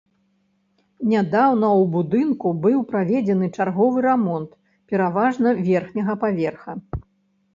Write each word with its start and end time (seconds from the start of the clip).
Нядаўна 1.11 1.67
ў 1.81 1.83
будынку 1.95 2.53
быў 2.63 2.79
праведзены 2.93 3.49
чарговы 3.57 3.97
рамонт, 4.07 4.49
пераважна 4.93 5.47
верхняга 5.71 6.13
паверха. 6.25 6.71